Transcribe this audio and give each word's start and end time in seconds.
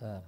the 0.00 0.20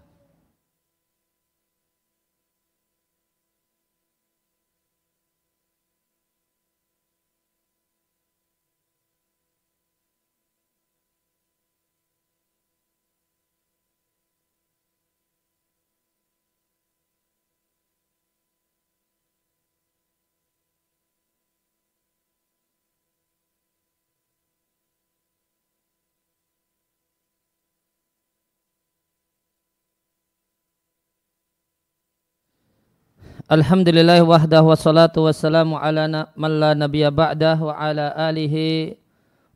Alhamdulillah 33.49 34.21
wahdah 34.29 34.61
wassalatu 34.61 35.25
wassalamu 35.25 35.81
ala 35.81 36.05
man 36.37 36.53
la 36.61 36.77
nabiyya 36.77 37.09
ba'dah 37.09 37.57
wa 37.57 37.73
ala 37.73 38.13
alihi 38.29 38.93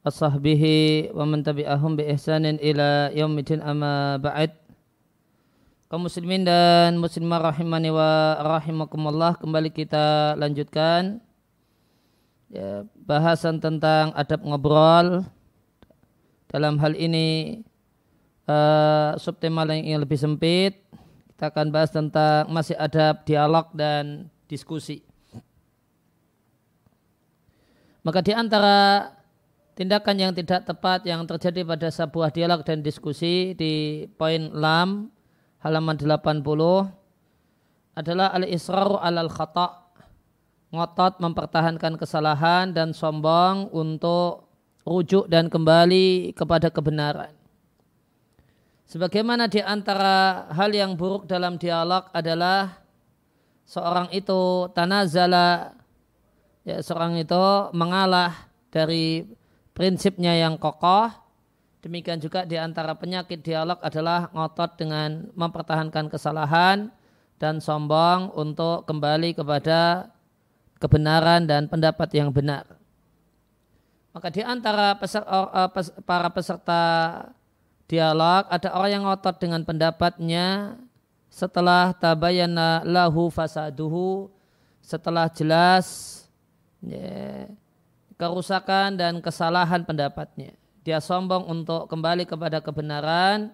wa 0.00 0.08
sahbihi 0.08 1.12
wa 1.12 1.28
man 1.28 1.44
tabi'ahum 1.44 2.00
bi 2.00 2.08
ihsanin 2.08 2.56
ila 2.56 3.12
yaumidin 3.12 3.60
amma 3.60 4.16
ba'd. 4.16 4.48
Kaum 5.92 6.08
muslimin 6.08 6.40
dan 6.40 6.96
muslimah 6.96 7.52
rahimani 7.52 7.92
wa 7.92 8.40
rahimakumullah 8.56 9.36
kembali 9.36 9.68
kita 9.68 10.40
lanjutkan 10.40 11.20
ya, 12.48 12.88
bahasan 12.96 13.60
tentang 13.60 14.16
adab 14.16 14.40
ngobrol. 14.40 15.20
Dalam 16.48 16.80
hal 16.80 16.96
ini 16.96 17.60
uh, 18.48 19.20
subtema 19.20 19.68
yang 19.68 20.00
lebih 20.00 20.16
sempit 20.16 20.80
kita 21.42 21.50
akan 21.58 21.74
bahas 21.74 21.90
tentang 21.90 22.46
masih 22.54 22.78
ada 22.78 23.18
dialog 23.26 23.66
dan 23.74 24.30
diskusi. 24.46 25.02
Maka 28.06 28.22
di 28.22 28.30
antara 28.30 29.10
tindakan 29.74 30.22
yang 30.22 30.32
tidak 30.38 30.70
tepat 30.70 31.02
yang 31.02 31.26
terjadi 31.26 31.66
pada 31.66 31.90
sebuah 31.90 32.30
dialog 32.30 32.62
dan 32.62 32.78
diskusi 32.78 33.58
di 33.58 34.06
poin 34.14 34.54
lam 34.54 35.10
halaman 35.66 35.98
80 35.98 36.46
adalah 37.98 38.30
al-israru 38.38 39.02
alal 39.02 39.26
khata' 39.26 39.98
ngotot 40.70 41.18
mempertahankan 41.18 41.98
kesalahan 41.98 42.70
dan 42.70 42.94
sombong 42.94 43.66
untuk 43.74 44.46
rujuk 44.86 45.26
dan 45.26 45.50
kembali 45.50 46.38
kepada 46.38 46.70
kebenaran. 46.70 47.41
Sebagaimana 48.92 49.48
di 49.48 49.64
antara 49.64 50.44
hal 50.52 50.68
yang 50.68 50.92
buruk 51.00 51.24
dalam 51.24 51.56
dialog 51.56 52.12
adalah 52.12 52.76
seorang 53.64 54.12
itu 54.12 54.68
tanazala 54.76 55.72
ya 56.60 56.76
seorang 56.84 57.16
itu 57.16 57.72
mengalah 57.72 58.52
dari 58.68 59.24
prinsipnya 59.72 60.36
yang 60.36 60.60
kokoh. 60.60 61.08
Demikian 61.80 62.20
juga 62.20 62.44
di 62.44 62.60
antara 62.60 62.92
penyakit 62.92 63.40
dialog 63.40 63.80
adalah 63.80 64.28
ngotot 64.28 64.76
dengan 64.76 65.24
mempertahankan 65.40 66.12
kesalahan 66.12 66.92
dan 67.40 67.64
sombong 67.64 68.28
untuk 68.36 68.84
kembali 68.84 69.32
kepada 69.32 70.12
kebenaran 70.76 71.48
dan 71.48 71.64
pendapat 71.64 72.12
yang 72.12 72.28
benar. 72.28 72.68
Maka 74.12 74.28
di 74.28 74.44
antara 74.44 75.00
eh, 75.00 75.68
para 76.04 76.28
peserta 76.28 76.84
dialog, 77.92 78.48
ada 78.48 78.72
orang 78.72 78.90
yang 78.96 79.04
ngotot 79.04 79.36
dengan 79.36 79.60
pendapatnya 79.68 80.80
setelah 81.28 81.92
tabayana 81.92 82.80
lahu 82.88 83.28
fasaduhu, 83.28 84.32
setelah 84.80 85.28
jelas 85.28 86.24
ya, 86.80 87.52
kerusakan 88.16 88.96
dan 88.96 89.20
kesalahan 89.20 89.84
pendapatnya. 89.84 90.56
Dia 90.80 91.04
sombong 91.04 91.44
untuk 91.52 91.84
kembali 91.92 92.24
kepada 92.24 92.64
kebenaran 92.64 93.52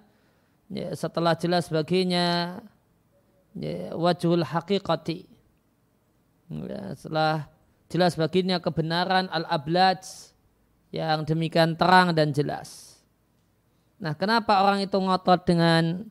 ya, 0.70 0.94
setelah 0.94 1.34
jelas 1.34 1.66
baginya 1.66 2.62
ya, 3.58 3.90
wajhul 3.98 4.46
haqiqati. 4.46 5.26
Ya, 6.48 6.94
setelah 6.94 7.50
jelas 7.90 8.14
baginya 8.14 8.62
kebenaran 8.62 9.26
al-ablaj 9.34 10.30
yang 10.94 11.26
demikian 11.26 11.74
terang 11.74 12.14
dan 12.16 12.32
jelas. 12.32 12.87
Nah, 13.98 14.14
kenapa 14.14 14.62
orang 14.62 14.86
itu 14.86 14.94
ngotot 14.94 15.42
dengan 15.42 16.06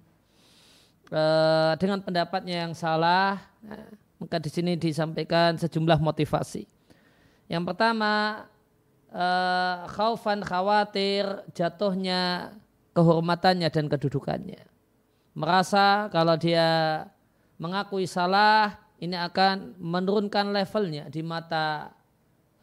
uh, 1.12 1.74
dengan 1.80 2.04
pendapatnya 2.04 2.68
yang 2.68 2.74
salah? 2.76 3.40
Nah, 3.64 3.88
maka 4.20 4.44
di 4.44 4.52
sini 4.52 4.76
disampaikan 4.76 5.56
sejumlah 5.56 6.04
motivasi. 6.04 6.68
Yang 7.48 7.64
pertama, 7.64 8.44
uh, 9.16 9.88
khaufan 9.88 10.44
khawatir 10.44 11.48
jatuhnya 11.56 12.52
kehormatannya 12.92 13.72
dan 13.72 13.88
kedudukannya. 13.88 14.68
Merasa 15.38 16.12
kalau 16.12 16.36
dia 16.36 17.06
mengakui 17.56 18.04
salah, 18.04 18.76
ini 18.98 19.16
akan 19.16 19.78
menurunkan 19.78 20.50
levelnya 20.52 21.08
di 21.08 21.22
mata 21.22 21.94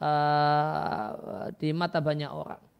uh, 0.03 1.49
di 1.55 1.71
mata 1.71 2.03
banyak 2.03 2.29
orang. 2.29 2.74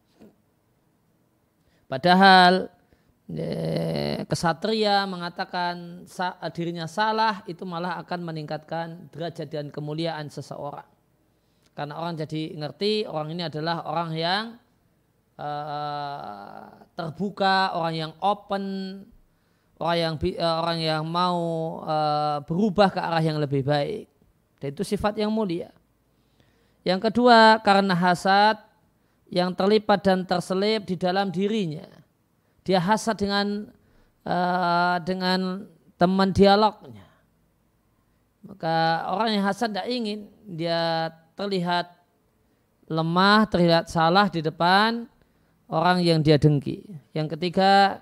Padahal 1.85 2.73
kesatria 4.29 5.01
mengatakan 5.09 6.05
dirinya 6.53 6.85
salah 6.85 7.41
itu 7.49 7.65
malah 7.65 7.97
akan 8.05 8.21
meningkatkan 8.21 9.09
derajat 9.09 9.49
dan 9.49 9.73
kemuliaan 9.73 10.29
seseorang. 10.29 10.85
Karena 11.75 11.99
orang 11.99 12.15
jadi 12.15 12.55
ngerti 12.55 13.03
orang 13.09 13.35
ini 13.35 13.43
adalah 13.51 13.83
orang 13.83 14.11
yang 14.15 14.43
uh, 15.35 16.71
terbuka, 16.95 17.75
orang 17.75 17.93
yang 17.99 18.11
open, 18.23 18.65
orang 19.83 19.97
yang 19.99 20.13
uh, 20.15 20.55
orang 20.63 20.79
yang 20.79 21.03
mau 21.03 21.39
uh, 21.83 22.39
berubah 22.47 22.95
ke 22.95 22.99
arah 23.03 23.19
yang 23.19 23.37
lebih 23.43 23.67
baik. 23.67 24.07
Dan 24.61 24.71
itu 24.71 24.87
sifat 24.87 25.19
yang 25.19 25.35
mulia. 25.35 25.67
Yang 26.87 27.11
kedua 27.11 27.59
karena 27.59 27.91
hasad 27.91 28.61
yang 29.35 29.51
terlipat 29.51 29.99
dan 29.99 30.23
terselip 30.23 30.87
di 30.87 30.95
dalam 30.95 31.27
dirinya. 31.27 31.83
Dia 32.63 32.79
hasad 32.79 33.19
dengan 33.19 33.67
uh, 34.23 34.97
dengan 35.03 35.67
teman 35.99 36.31
dialognya. 36.31 37.03
Maka 38.47 39.03
orang 39.11 39.35
yang 39.35 39.43
hasad 39.43 39.75
tidak 39.75 39.91
ingin 39.91 40.31
dia 40.47 41.11
terlihat 41.35 41.91
lemah, 42.87 43.43
terlihat 43.51 43.91
salah 43.91 44.31
di 44.31 44.39
depan 44.39 45.03
orang 45.67 45.99
yang 45.99 46.23
dia 46.23 46.39
dengki. 46.39 46.85
Yang 47.11 47.35
ketiga, 47.35 47.99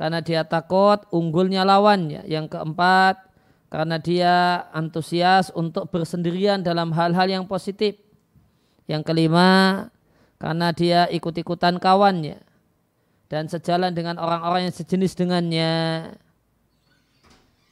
karena 0.00 0.24
dia 0.24 0.40
takut 0.46 1.04
unggulnya 1.12 1.68
lawannya. 1.68 2.24
Yang 2.24 2.56
keempat, 2.56 3.20
karena 3.68 4.00
dia 4.00 4.34
antusias 4.70 5.50
untuk 5.52 5.90
bersendirian 5.90 6.62
dalam 6.62 6.94
hal-hal 6.94 7.26
yang 7.28 7.44
positif. 7.44 7.98
Yang 8.86 9.02
kelima, 9.10 9.88
karena 10.44 10.76
dia 10.76 11.08
ikut-ikutan 11.08 11.80
kawannya 11.80 12.36
dan 13.32 13.48
sejalan 13.48 13.96
dengan 13.96 14.20
orang-orang 14.20 14.68
yang 14.68 14.76
sejenis 14.76 15.16
dengannya. 15.16 15.72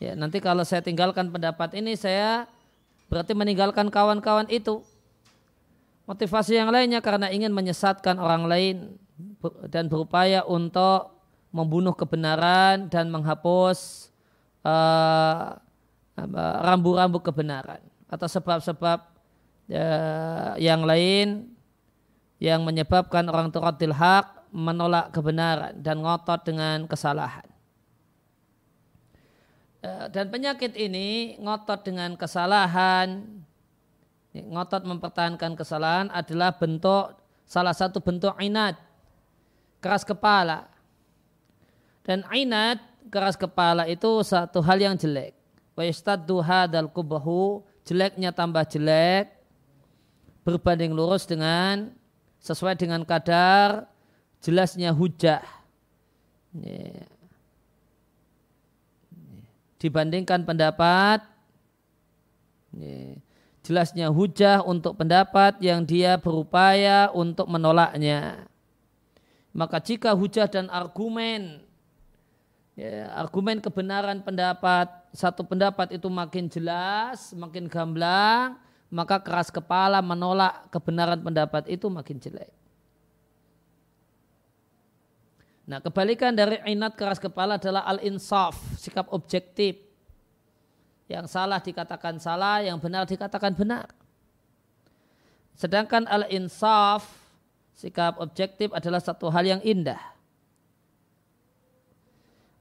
Ya, 0.01 0.17
nanti 0.17 0.41
kalau 0.41 0.65
saya 0.65 0.81
tinggalkan 0.81 1.29
pendapat 1.29 1.77
ini 1.77 1.93
saya 2.01 2.49
berarti 3.13 3.37
meninggalkan 3.37 3.93
kawan-kawan 3.93 4.49
itu. 4.49 4.81
Motivasi 6.09 6.57
yang 6.57 6.73
lainnya 6.73 7.05
karena 7.05 7.29
ingin 7.29 7.53
menyesatkan 7.53 8.17
orang 8.17 8.49
lain 8.49 8.97
dan 9.69 9.93
berupaya 9.93 10.41
untuk 10.49 11.13
membunuh 11.53 11.93
kebenaran 11.93 12.89
dan 12.89 13.13
menghapus 13.13 14.09
uh, 14.65 15.61
rambu-rambu 16.65 17.21
kebenaran 17.21 17.85
atau 18.09 18.25
sebab-sebab 18.25 18.99
uh, 19.77 20.57
yang 20.57 20.89
lain 20.89 21.53
yang 22.43 22.67
menyebabkan 22.67 23.31
orang 23.31 23.55
turadil 23.55 23.95
hak 23.95 24.51
menolak 24.51 25.15
kebenaran 25.15 25.79
dan 25.79 26.03
ngotot 26.03 26.43
dengan 26.43 26.91
kesalahan. 26.91 27.47
E, 29.79 30.11
dan 30.11 30.27
penyakit 30.27 30.75
ini 30.75 31.39
ngotot 31.39 31.87
dengan 31.87 32.19
kesalahan, 32.19 33.23
ngotot 34.35 34.83
mempertahankan 34.83 35.55
kesalahan 35.55 36.11
adalah 36.11 36.51
bentuk 36.59 37.15
salah 37.47 37.71
satu 37.71 38.03
bentuk 38.03 38.35
inat, 38.43 38.75
keras 39.79 40.03
kepala. 40.03 40.67
Dan 42.03 42.27
inat, 42.35 42.83
keras 43.07 43.39
kepala 43.39 43.87
itu 43.87 44.27
satu 44.27 44.59
hal 44.67 44.83
yang 44.83 44.99
jelek. 44.99 45.39
Wa 45.79 45.87
yastaddu 45.87 46.43
hadal 46.43 46.91
kubahu, 46.91 47.63
jeleknya 47.87 48.35
tambah 48.35 48.67
jelek, 48.67 49.31
berbanding 50.43 50.91
lurus 50.91 51.23
dengan 51.23 52.02
sesuai 52.43 52.75
dengan 52.75 53.07
kadar 53.07 53.87
jelasnya 54.43 54.91
hujah. 54.91 55.41
dibandingkan 59.83 60.47
pendapat 60.47 61.27
jelasnya 63.67 64.15
hujah 64.15 64.63
untuk 64.63 64.95
pendapat 64.95 65.59
yang 65.59 65.83
dia 65.83 66.15
berupaya 66.23 67.11
untuk 67.11 67.51
menolaknya. 67.51 68.47
Maka 69.51 69.83
jika 69.83 70.15
hujah 70.15 70.47
dan 70.47 70.71
argumen 70.71 71.67
argumen 73.13 73.61
kebenaran 73.61 74.25
pendapat 74.25 74.89
satu 75.13 75.45
pendapat 75.45 75.93
itu 75.93 76.09
makin 76.09 76.49
jelas, 76.49 77.37
makin 77.37 77.69
gamblang, 77.69 78.57
maka 78.93 79.17
keras 79.25 79.49
kepala 79.49 80.05
menolak 80.05 80.69
kebenaran 80.69 81.17
pendapat 81.25 81.65
itu 81.73 81.89
makin 81.89 82.21
jelek. 82.21 82.53
Nah, 85.65 85.81
kebalikan 85.81 86.37
dari 86.37 86.61
inat 86.69 86.93
keras 86.93 87.17
kepala 87.17 87.57
adalah 87.57 87.89
al-insaf, 87.89 88.53
sikap 88.77 89.09
objektif. 89.09 89.81
Yang 91.09 91.33
salah 91.33 91.65
dikatakan 91.65 92.21
salah, 92.21 92.61
yang 92.61 92.77
benar 92.77 93.09
dikatakan 93.09 93.57
benar. 93.57 93.89
Sedangkan 95.57 96.05
al-insaf, 96.05 97.09
sikap 97.73 98.21
objektif 98.21 98.69
adalah 98.77 99.01
satu 99.01 99.33
hal 99.33 99.49
yang 99.49 99.63
indah. 99.65 100.01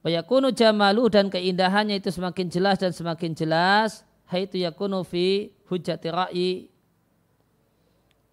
Wayakunu 0.07 0.55
jamalu 0.55 1.11
dan 1.11 1.27
keindahannya 1.27 1.99
itu 1.99 2.07
semakin 2.07 2.47
jelas 2.47 2.79
dan 2.79 2.95
semakin 2.95 3.35
jelas. 3.35 4.07
Haitu 4.31 4.63
yakunu 4.63 5.03
fi 5.03 5.51
hujjati 5.71 6.07
ra'i 6.11 6.49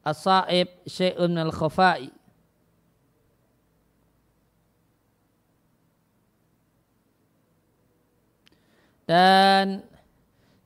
asaib 0.02 0.66
syai'un 0.82 1.38
al 1.38 1.54
khafai. 1.54 2.10
Dan 9.08 9.80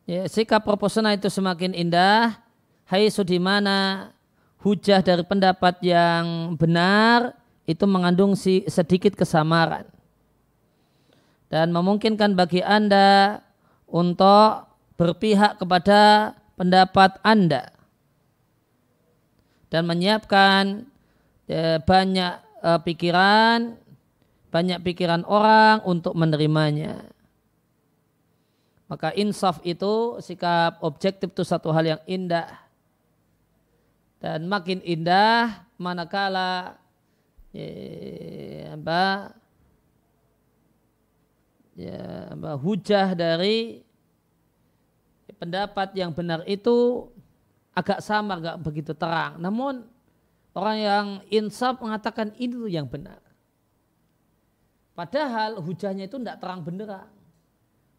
ya, 0.09 0.27
sikap 0.27 0.67
proporsional 0.67 1.15
itu 1.15 1.31
semakin 1.31 1.77
indah. 1.77 2.41
Hai 2.89 3.07
sudimana 3.13 4.11
hujah 4.65 4.99
dari 5.05 5.23
pendapat 5.23 5.79
yang 5.85 6.57
benar 6.59 7.39
itu 7.65 7.87
mengandung 7.87 8.35
si, 8.35 8.67
sedikit 8.67 9.15
kesamaran 9.15 9.87
dan 11.53 11.71
memungkinkan 11.71 12.33
bagi 12.33 12.65
Anda 12.65 13.41
untuk 13.85 14.67
berpihak 14.97 15.61
kepada 15.61 16.33
pendapat 16.63 17.19
Anda 17.27 17.75
dan 19.67 19.83
menyiapkan 19.83 20.87
ya, 21.51 21.83
banyak 21.83 22.35
uh, 22.63 22.79
pikiran, 22.87 23.75
banyak 24.55 24.79
pikiran 24.87 25.27
orang 25.27 25.83
untuk 25.83 26.15
menerimanya. 26.15 27.03
Maka 28.87 29.11
insaf 29.19 29.59
itu 29.67 30.23
sikap 30.23 30.79
objektif 30.87 31.35
itu 31.35 31.43
satu 31.43 31.75
hal 31.75 31.99
yang 31.99 32.03
indah. 32.07 32.47
Dan 34.23 34.47
makin 34.47 34.79
indah 34.87 35.67
manakala 35.83 36.79
ya, 37.51 38.77
apa, 38.79 39.35
ya, 41.75 42.31
hujah 42.55 43.19
dari 43.19 43.83
pendapat 45.43 45.91
yang 45.99 46.15
benar 46.15 46.47
itu 46.47 47.11
agak 47.75 47.99
samar, 47.99 48.39
agak 48.39 48.63
begitu 48.63 48.95
terang. 48.95 49.43
Namun 49.43 49.83
orang 50.55 50.77
yang 50.79 51.07
insaf 51.35 51.83
mengatakan 51.83 52.31
itu 52.39 52.71
yang 52.71 52.87
benar. 52.87 53.19
Padahal 54.95 55.59
hujahnya 55.59 56.07
itu 56.07 56.15
tidak 56.23 56.39
terang 56.39 56.63
benderang. 56.63 57.11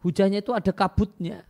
Hujahnya 0.00 0.40
itu 0.40 0.56
ada 0.56 0.72
kabutnya. 0.72 1.44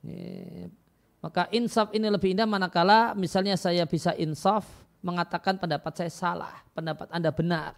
Ya, 0.00 0.72
maka 1.20 1.48
insaf 1.52 1.92
ini 1.92 2.08
lebih 2.08 2.32
indah 2.32 2.48
manakala 2.48 3.12
misalnya 3.12 3.60
saya 3.60 3.84
bisa 3.84 4.16
insaf 4.16 4.64
mengatakan 5.04 5.60
pendapat 5.60 5.92
saya 6.00 6.12
salah, 6.12 6.64
pendapat 6.72 7.12
Anda 7.12 7.28
benar. 7.28 7.76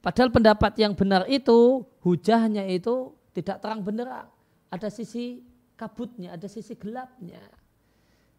Padahal 0.00 0.32
pendapat 0.32 0.72
yang 0.80 0.96
benar 0.96 1.28
itu 1.28 1.84
hujahnya 2.00 2.64
itu 2.72 3.12
tidak 3.36 3.60
terang 3.60 3.84
benderang. 3.84 4.28
Ada 4.72 4.88
sisi 4.88 5.51
kabutnya, 5.82 6.38
ada 6.38 6.46
sisi 6.46 6.78
gelapnya. 6.78 7.42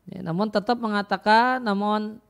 Ya, 0.07 0.23
namun 0.23 0.47
tetap 0.47 0.79
mengatakan, 0.79 1.59
namun 1.59 2.23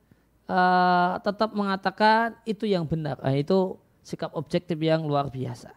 uh, 0.50 1.14
tetap 1.22 1.54
mengatakan 1.54 2.34
itu 2.50 2.66
yang 2.66 2.90
benar. 2.90 3.22
Nah, 3.22 3.38
itu 3.38 3.78
sikap 4.02 4.34
objektif 4.34 4.78
yang 4.82 5.06
luar 5.06 5.30
biasa. 5.30 5.70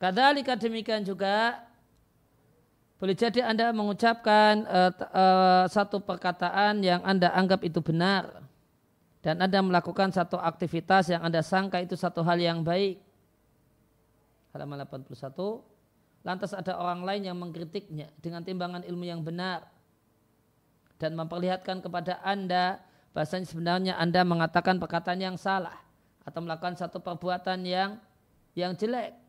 Kadalika 0.00 0.56
demikian 0.56 1.00
juga 1.00 1.64
boleh 3.00 3.16
jadi 3.16 3.40
Anda 3.44 3.72
mengucapkan 3.72 4.64
uh, 4.68 4.92
uh, 5.12 5.64
satu 5.68 6.00
perkataan 6.00 6.84
yang 6.84 7.00
Anda 7.04 7.32
anggap 7.32 7.64
itu 7.64 7.80
benar. 7.80 8.44
Dan 9.24 9.40
Anda 9.40 9.64
melakukan 9.64 10.12
satu 10.12 10.36
aktivitas 10.36 11.08
yang 11.08 11.24
Anda 11.24 11.40
sangka 11.40 11.80
itu 11.80 11.96
satu 11.96 12.20
hal 12.20 12.36
yang 12.36 12.60
baik. 12.60 13.00
Halaman 14.52 14.84
81. 14.84 15.16
Lantas 16.20 16.52
ada 16.52 16.76
orang 16.76 17.00
lain 17.08 17.32
yang 17.32 17.36
mengkritiknya 17.40 18.12
dengan 18.20 18.44
timbangan 18.44 18.84
ilmu 18.84 19.04
yang 19.08 19.24
benar. 19.24 19.64
Dan 21.00 21.16
memperlihatkan 21.16 21.80
kepada 21.80 22.20
Anda 22.20 22.84
bahasanya 23.16 23.48
sebenarnya 23.48 23.94
Anda 23.96 24.20
mengatakan 24.28 24.76
perkataan 24.76 25.24
yang 25.24 25.36
salah. 25.40 25.80
Atau 26.28 26.44
melakukan 26.44 26.76
satu 26.76 27.00
perbuatan 27.00 27.64
yang 27.64 27.96
yang 28.52 28.76
jelek 28.76 29.24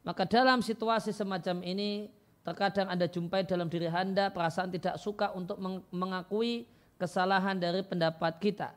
maka 0.00 0.24
dalam 0.24 0.64
situasi 0.64 1.12
semacam 1.12 1.60
ini 1.60 2.08
terkadang 2.40 2.88
Anda 2.88 3.04
jumpai 3.04 3.44
dalam 3.44 3.68
diri 3.68 3.88
Anda 3.92 4.32
perasaan 4.32 4.72
tidak 4.72 4.96
suka 4.96 5.36
untuk 5.36 5.60
mengakui 5.92 6.64
kesalahan 7.00 7.56
dari 7.56 7.80
pendapat 7.80 8.36
kita 8.36 8.76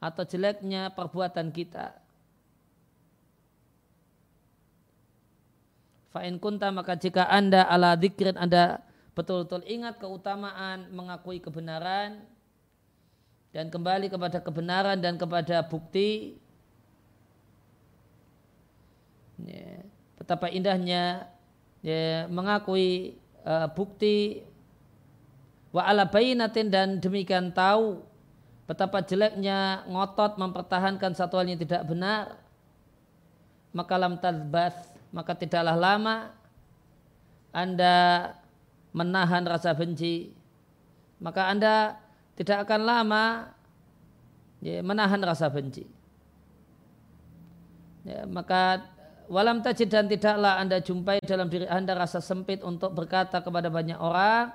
atau 0.00 0.24
jeleknya 0.24 0.88
perbuatan 0.96 1.52
kita. 1.52 1.92
Fa'in 6.10 6.40
kunta 6.40 6.72
maka 6.72 6.96
jika 6.96 7.28
Anda 7.28 7.68
ala 7.68 7.94
dikrin 7.94 8.40
Anda 8.40 8.80
betul-betul 9.12 9.62
ingat 9.68 10.00
keutamaan 10.00 10.88
mengakui 10.90 11.38
kebenaran 11.38 12.24
dan 13.52 13.68
kembali 13.68 14.08
kepada 14.08 14.40
kebenaran 14.40 14.98
dan 14.98 15.20
kepada 15.20 15.60
bukti. 15.62 16.40
Yeah 19.44 19.80
betapa 20.20 20.52
indahnya 20.52 21.26
ya, 21.82 22.28
mengakui 22.30 23.18
uh, 23.42 23.66
bukti 23.72 24.46
wa 25.70 25.82
ala 25.86 26.06
bayinatin 26.06 26.68
dan 26.68 26.88
demikian 26.98 27.54
tahu 27.54 28.02
betapa 28.66 29.02
jeleknya 29.02 29.86
ngotot 29.86 30.38
mempertahankan 30.38 31.14
satu 31.14 31.42
hal 31.42 31.46
yang 31.50 31.60
tidak 31.60 31.82
benar. 31.86 32.38
Maka 33.70 33.94
lam 33.98 34.18
tadbath 34.18 34.90
maka 35.14 35.34
tidaklah 35.34 35.74
lama 35.74 36.34
anda 37.50 38.30
menahan 38.94 39.42
rasa 39.46 39.74
benci. 39.74 40.34
Maka 41.22 41.50
anda 41.50 41.98
tidak 42.34 42.66
akan 42.66 42.80
lama 42.82 43.24
ya, 44.62 44.82
menahan 44.82 45.22
rasa 45.22 45.50
benci. 45.50 45.86
Ya, 48.06 48.24
maka 48.24 48.90
Walam 49.30 49.62
tajid 49.62 49.94
dan 49.94 50.10
tidaklah 50.10 50.58
anda 50.58 50.82
jumpai 50.82 51.22
dalam 51.22 51.46
diri 51.46 51.62
anda 51.70 51.94
rasa 51.94 52.18
sempit 52.18 52.66
untuk 52.66 52.90
berkata 52.90 53.38
kepada 53.38 53.70
banyak 53.70 53.94
orang, 53.94 54.50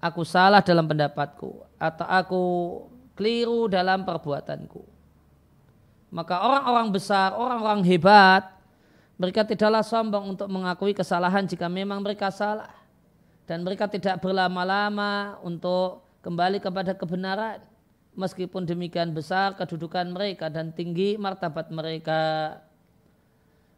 aku 0.00 0.24
salah 0.24 0.64
dalam 0.64 0.88
pendapatku 0.88 1.68
atau 1.76 2.06
aku 2.08 2.44
keliru 3.14 3.68
dalam 3.68 4.02
perbuatanku. 4.02 4.82
Maka 6.10 6.42
orang-orang 6.42 6.88
besar, 6.90 7.36
orang-orang 7.36 7.86
hebat, 7.86 8.42
mereka 9.20 9.44
tidaklah 9.44 9.84
sombong 9.84 10.34
untuk 10.34 10.48
mengakui 10.48 10.96
kesalahan 10.96 11.44
jika 11.44 11.68
memang 11.68 12.00
mereka 12.00 12.32
salah. 12.32 12.72
Dan 13.44 13.62
mereka 13.62 13.84
tidak 13.86 14.18
berlama-lama 14.24 15.36
untuk 15.44 16.02
kembali 16.24 16.58
kepada 16.58 16.96
kebenaran. 16.96 17.60
Meskipun 18.16 18.66
demikian 18.66 19.14
besar 19.14 19.54
kedudukan 19.54 20.08
mereka 20.10 20.48
dan 20.50 20.72
tinggi 20.72 21.14
martabat 21.20 21.68
mereka. 21.70 22.58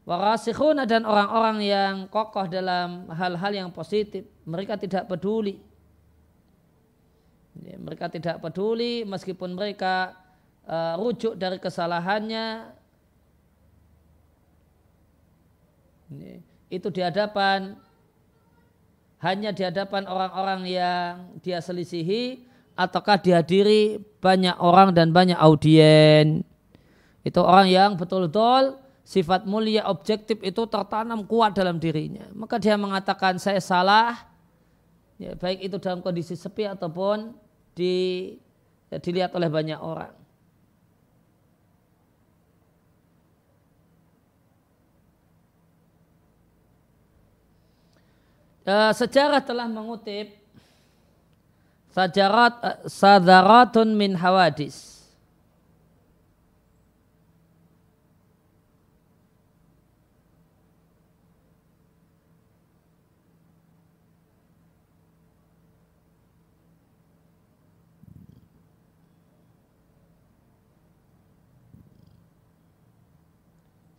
Warasikhuna 0.06 0.88
dan 0.88 1.04
orang-orang 1.04 1.58
yang 1.62 1.94
kokoh 2.08 2.46
dalam 2.48 3.10
hal-hal 3.12 3.52
yang 3.52 3.70
positif. 3.74 4.24
Mereka 4.46 4.78
tidak 4.78 5.10
peduli. 5.10 5.71
Ya, 7.60 7.76
mereka 7.76 8.08
tidak 8.08 8.40
peduli 8.40 9.04
meskipun 9.04 9.52
mereka 9.52 10.16
uh, 10.64 10.96
rujuk 10.96 11.36
dari 11.36 11.60
kesalahannya. 11.60 12.72
Ya, 16.16 16.34
itu 16.72 16.88
di 16.88 17.00
hadapan 17.04 17.76
hanya 19.20 19.52
di 19.52 19.62
hadapan 19.62 20.08
orang-orang 20.08 20.66
yang 20.66 21.36
dia 21.44 21.60
selisihi 21.60 22.42
ataukah 22.74 23.20
dihadiri 23.20 24.00
banyak 24.18 24.56
orang 24.58 24.96
dan 24.96 25.12
banyak 25.12 25.36
audien. 25.36 26.40
Itu 27.22 27.44
orang 27.44 27.70
yang 27.70 27.90
betul-betul 27.94 28.80
sifat 29.06 29.46
mulia 29.46 29.86
objektif 29.86 30.40
itu 30.42 30.66
tertanam 30.66 31.22
kuat 31.28 31.54
dalam 31.54 31.78
dirinya. 31.78 32.26
Maka 32.34 32.58
dia 32.58 32.74
mengatakan 32.74 33.38
saya 33.38 33.62
salah, 33.62 34.26
ya, 35.22 35.38
baik 35.38 35.62
itu 35.62 35.76
dalam 35.78 36.02
kondisi 36.02 36.34
sepi 36.34 36.66
ataupun 36.66 37.30
di, 37.72 37.94
ya, 38.92 38.98
dilihat 39.00 39.32
oleh 39.34 39.48
banyak 39.48 39.80
orang. 39.80 40.14
Uh, 48.62 48.94
sejarah 48.94 49.42
telah 49.42 49.66
mengutip 49.66 50.38
sajarat 51.90 52.54
uh, 52.62 52.78
sadaratun 52.86 53.90
min 53.90 54.14
hawadis 54.14 55.01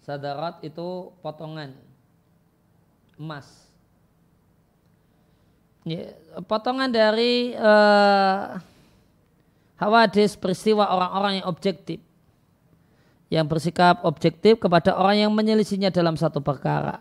Sadarat 0.04 0.60
itu 0.68 1.16
potongan 1.24 1.72
emas. 3.16 3.48
Ya, 5.88 6.16
potongan 6.44 6.92
dari 6.92 7.56
uh, 7.56 8.60
hawadis 9.80 10.36
peristiwa 10.36 10.92
orang-orang 10.92 11.40
yang 11.40 11.48
objektif. 11.48 12.04
Yang 13.32 13.46
bersikap 13.48 14.04
objektif 14.04 14.60
kepada 14.60 14.92
orang 14.96 15.28
yang 15.28 15.32
menyelisinya 15.32 15.88
dalam 15.88 16.20
satu 16.20 16.44
perkara. 16.44 17.00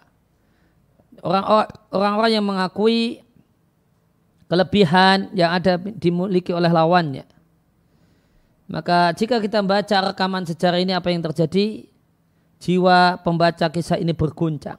Orang-orang 1.90 2.30
yang 2.38 2.46
mengakui 2.46 3.22
kelebihan 4.46 5.30
yang 5.34 5.54
ada 5.54 5.74
dimiliki 5.78 6.54
oleh 6.54 6.70
lawannya. 6.70 7.26
Maka 8.70 9.12
jika 9.12 9.36
kita 9.42 9.60
membaca 9.60 10.14
rekaman 10.14 10.48
sejarah 10.48 10.80
ini 10.80 10.96
apa 10.96 11.12
yang 11.12 11.20
terjadi, 11.20 11.91
jiwa 12.62 13.18
pembaca 13.26 13.66
kisah 13.66 13.98
ini 13.98 14.14
berguncang. 14.14 14.78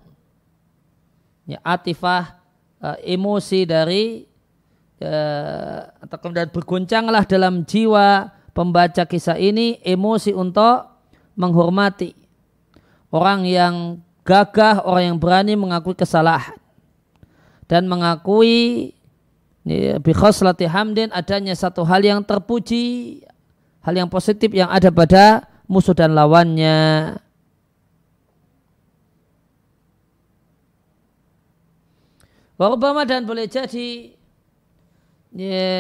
Ya, 1.44 1.60
atifah, 1.60 2.40
uh, 2.80 2.98
emosi 3.04 3.68
dari 3.68 4.24
uh, 5.04 5.92
atau 6.00 6.18
kemudian 6.24 6.48
berguncanglah 6.48 7.28
dalam 7.28 7.68
jiwa 7.68 8.32
pembaca 8.56 9.04
kisah 9.04 9.36
ini 9.36 9.84
emosi 9.84 10.32
untuk 10.32 10.88
menghormati 11.36 12.16
orang 13.12 13.44
yang 13.44 13.76
gagah, 14.24 14.88
orang 14.88 15.14
yang 15.14 15.18
berani 15.20 15.60
mengakui 15.60 16.00
kesalahan 16.00 16.56
dan 17.68 17.86
mengakui 17.92 18.96
ya, 19.68 20.00
bikhoslati 20.00 20.68
hamdin 20.68 21.12
adanya 21.12 21.52
satu 21.56 21.84
hal 21.84 22.00
yang 22.00 22.24
terpuji, 22.24 23.20
hal 23.84 23.94
yang 23.98 24.08
positif 24.08 24.52
yang 24.56 24.72
ada 24.72 24.88
pada 24.94 25.48
musuh 25.68 25.96
dan 25.96 26.16
lawannya. 26.16 27.18
Warbama 32.54 33.02
dan 33.04 33.26
boleh 33.26 33.50
jadi 33.50 34.14
ya, 35.34 35.74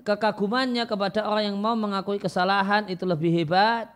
kekagumannya 0.00 0.88
kepada 0.88 1.28
orang 1.28 1.52
yang 1.52 1.58
mau 1.60 1.76
mengakui 1.76 2.16
kesalahan 2.16 2.88
itu 2.88 3.04
lebih 3.04 3.28
hebat 3.36 3.92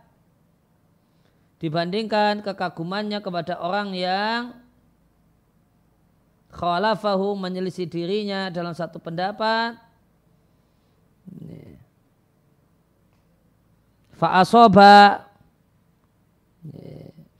dibandingkan 1.60 2.44
kekagumannya 2.44 3.20
kepada 3.24 3.56
orang 3.60 3.96
yang 3.96 4.52
khalafahu 6.52 7.36
menyelisih 7.40 7.88
dirinya 7.88 8.52
dalam 8.52 8.76
satu 8.76 9.00
pendapat. 9.00 9.78
Fa'asoba 14.20 15.24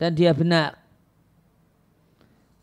dan 0.01 0.11
dia 0.17 0.33
benar 0.33 0.80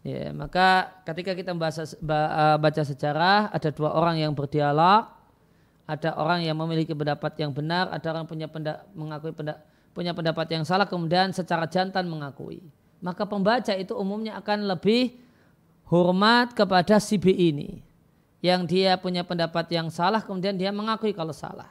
Ya, 0.08 0.32
maka 0.32 0.88
ketika 1.04 1.36
kita 1.36 1.52
membaca, 1.52 1.84
eh, 1.84 2.56
baca 2.64 2.82
sejarah 2.88 3.52
ada 3.52 3.70
dua 3.76 3.92
orang 3.92 4.16
yang 4.24 4.32
berdialog, 4.32 5.04
ada 5.84 6.16
orang 6.16 6.48
yang 6.48 6.56
memiliki 6.56 6.96
pendapat 6.96 7.36
yang 7.44 7.52
benar, 7.52 7.92
ada 7.92 8.16
orang 8.16 8.24
punya 8.24 8.48
pendak, 8.48 8.88
mengakui 8.96 9.36
pendak, 9.36 9.60
punya 9.92 10.16
pendapat 10.16 10.48
yang 10.56 10.64
salah 10.64 10.88
kemudian 10.88 11.36
secara 11.36 11.68
jantan 11.68 12.08
mengakui. 12.08 12.64
Maka 13.04 13.28
pembaca 13.28 13.76
itu 13.76 13.92
umumnya 14.00 14.40
akan 14.40 14.72
lebih 14.72 15.20
hormat 15.92 16.56
kepada 16.56 17.04
si 17.04 17.20
B 17.20 17.36
ini 17.36 17.84
yang 18.40 18.64
dia 18.64 18.96
punya 18.96 19.28
pendapat 19.28 19.68
yang 19.76 19.92
salah 19.92 20.24
kemudian 20.24 20.56
dia 20.56 20.72
mengakui 20.72 21.12
kalau 21.12 21.36
salah. 21.36 21.68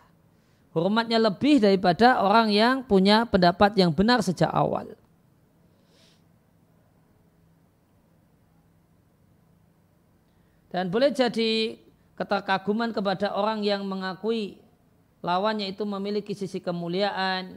Hormatnya 0.76 1.16
lebih 1.16 1.56
daripada 1.56 2.20
orang 2.20 2.52
yang 2.52 2.84
punya 2.84 3.24
pendapat 3.24 3.80
yang 3.80 3.96
benar 3.96 4.20
sejak 4.20 4.52
awal. 4.52 4.92
Dan 10.76 10.92
boleh 10.92 11.08
jadi 11.08 11.80
keterkaguman 12.20 12.92
kepada 12.92 13.32
orang 13.32 13.64
yang 13.64 13.80
mengakui 13.88 14.60
lawannya 15.24 15.72
itu 15.72 15.88
memiliki 15.88 16.36
sisi 16.36 16.60
kemuliaan 16.60 17.56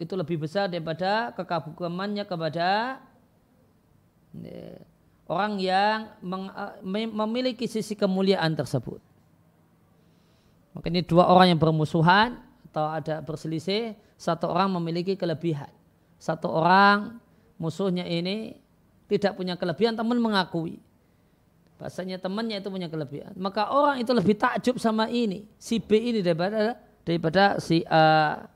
itu 0.00 0.16
lebih 0.16 0.40
besar 0.40 0.72
daripada 0.72 1.36
kekagumannya 1.36 2.24
kepada 2.24 2.96
ya, 4.40 4.80
orang 5.28 5.60
yang 5.60 5.98
memiliki 7.12 7.68
sisi 7.68 7.92
kemuliaan 7.92 8.56
tersebut. 8.56 9.04
Maka 10.72 10.88
ini 10.88 11.04
dua 11.04 11.28
orang 11.28 11.52
yang 11.52 11.60
bermusuhan 11.60 12.40
atau 12.72 12.88
ada 12.88 13.20
berselisih, 13.20 13.92
satu 14.16 14.48
orang 14.48 14.72
memiliki 14.80 15.12
kelebihan. 15.12 15.68
Satu 16.16 16.48
orang 16.48 17.20
musuhnya 17.60 18.08
ini 18.08 18.56
tidak 19.12 19.36
punya 19.36 19.60
kelebihan, 19.60 19.92
teman 19.92 20.16
mengakui. 20.16 20.80
Bahasanya 21.76 22.16
temannya 22.16 22.56
itu 22.64 22.72
punya 22.72 22.88
kelebihan. 22.88 23.36
Maka 23.36 23.68
orang 23.68 24.00
itu 24.00 24.08
lebih 24.16 24.32
takjub 24.32 24.80
sama 24.80 25.12
ini. 25.12 25.44
Si 25.60 25.76
B 25.76 26.00
ini 26.00 26.24
daripada 26.24 26.80
daripada 27.04 27.60
si 27.60 27.84
A. 27.84 28.48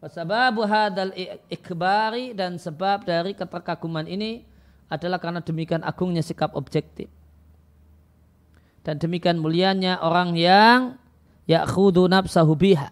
Wasababu 0.00 0.64
hadal 0.64 1.12
ikbari 1.52 2.32
dan 2.32 2.56
sebab 2.56 3.04
dari 3.04 3.36
keterkaguman 3.36 4.08
ini 4.08 4.48
adalah 4.88 5.20
karena 5.20 5.44
demikian 5.44 5.84
agungnya 5.84 6.24
sikap 6.24 6.56
objektif. 6.56 7.10
Dan 8.80 8.96
demikian 8.96 9.36
mulianya 9.36 10.00
orang 10.00 10.40
yang 10.40 10.96
ya'khudu 11.44 12.08
nafsahu 12.08 12.56
biha. 12.56 12.88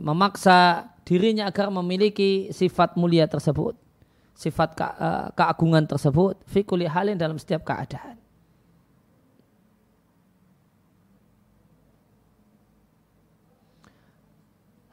Memaksa 0.00 0.88
dirinya 1.04 1.52
agar 1.52 1.68
memiliki 1.68 2.48
sifat 2.48 2.96
mulia 2.96 3.28
tersebut 3.28 3.76
sifat 4.34 4.74
ke, 4.74 4.82
uh, 4.82 5.30
keagungan 5.32 5.86
tersebut 5.86 6.38
fikuli 6.50 6.90
halin 6.90 7.14
dalam 7.14 7.38
setiap 7.38 7.62
keadaan. 7.62 8.18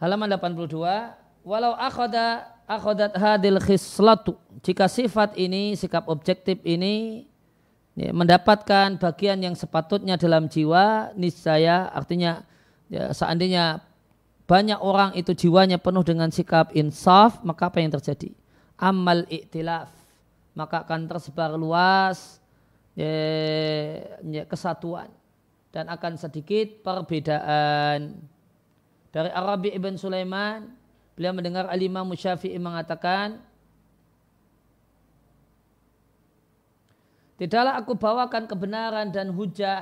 Halaman 0.01 0.33
82, 0.33 0.81
walau 1.45 1.77
akhoda 1.77 2.49
akhodat 2.65 3.13
hadil 3.19 3.61
khislatu, 3.61 4.33
jika 4.65 4.89
sifat 4.89 5.37
ini, 5.37 5.77
sikap 5.77 6.09
objektif 6.09 6.57
ini 6.65 7.27
ya, 7.93 8.09
mendapatkan 8.09 8.97
bagian 8.97 9.37
yang 9.43 9.53
sepatutnya 9.53 10.17
dalam 10.17 10.47
jiwa, 10.47 11.13
niscaya 11.13 11.91
artinya 11.93 12.41
ya, 12.89 13.11
seandainya 13.11 13.85
banyak 14.49 14.79
orang 14.81 15.13
itu 15.13 15.37
jiwanya 15.37 15.77
penuh 15.77 16.01
dengan 16.01 16.33
sikap 16.33 16.73
insaf, 16.73 17.39
maka 17.45 17.69
apa 17.69 17.77
yang 17.83 17.93
terjadi? 17.93 18.40
Amal 18.81 19.29
iktilaf 19.29 19.93
maka 20.57 20.83
akan 20.83 21.07
tersebar 21.07 21.55
luas 21.55 22.41
kesatuan. 24.49 25.07
Dan 25.71 25.87
akan 25.87 26.19
sedikit 26.19 26.83
perbedaan. 26.83 28.19
Dari 29.07 29.31
Arabi 29.31 29.71
Ibn 29.71 29.95
Sulaiman 29.95 30.67
beliau 31.15 31.31
mendengar 31.31 31.71
Alimah 31.71 32.03
Musyafi'i 32.03 32.59
mengatakan 32.59 33.39
Tidaklah 37.39 37.73
aku 37.81 37.97
bawakan 37.97 38.45
kebenaran 38.45 39.09
dan 39.09 39.33
hujah 39.33 39.81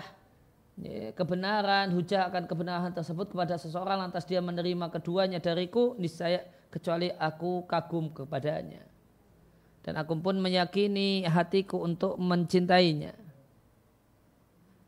kebenaran, 1.12 1.92
hujah 1.92 2.32
akan 2.32 2.48
kebenaran 2.48 2.96
tersebut 2.96 3.36
kepada 3.36 3.60
seseorang 3.60 4.00
lantas 4.00 4.24
dia 4.24 4.40
menerima 4.40 4.88
keduanya 4.88 5.44
dariku 5.44 5.92
niscaya 6.00 6.40
kecuali 6.72 7.12
aku 7.12 7.68
kagum 7.68 8.16
kepadanya. 8.16 8.89
Dan 9.84 9.96
aku 9.96 10.20
pun 10.20 10.38
meyakini 10.38 11.24
hatiku 11.26 11.82
untuk 11.82 12.20
mencintainya. 12.20 13.16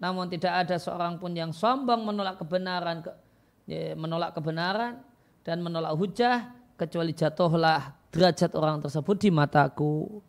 namun 0.02 0.26
tidak 0.34 0.66
ada 0.66 0.82
seorang 0.82 1.22
pun 1.22 1.30
yang 1.30 1.54
sombong 1.54 2.02
menolak 2.02 2.42
kebenaran 2.42 3.06
ya, 3.70 3.94
menolak 3.94 4.34
kebenaran 4.34 4.98
dan 5.46 5.62
menolak 5.62 5.94
hujah 5.94 6.50
kecuali 6.74 7.14
jatuhlah 7.14 7.94
derajat 8.10 8.50
orang 8.58 8.82
tersebut 8.82 9.16
di 9.22 9.30
mataku. 9.30 10.26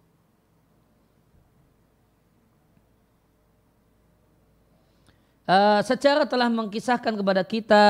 Uh, 5.42 5.82
sejarah 5.82 6.28
telah 6.28 6.46
mengkisahkan 6.52 7.18
kepada 7.18 7.42
kita 7.42 7.84